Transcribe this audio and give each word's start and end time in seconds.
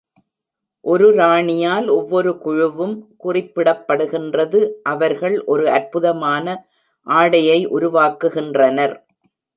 ஒரு 0.85 1.15
ராணியால்ஒவ்வொரு 1.15 2.37
குழுவும் 2.37 3.07
குறிப்பிடப்படுகின்றது.அவர்கள் 3.23 5.45
ஒரு 5.45 5.69
அற்புதமான 5.69 6.65
ஆடையை 7.07 7.69
உருவாக்குகின்றனர். 7.69 9.05